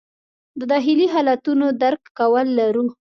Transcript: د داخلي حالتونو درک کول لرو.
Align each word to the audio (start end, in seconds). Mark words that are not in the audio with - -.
د 0.59 0.61
داخلي 0.71 1.07
حالتونو 1.13 1.65
درک 1.81 2.01
کول 2.19 2.47
لرو. 2.59 2.85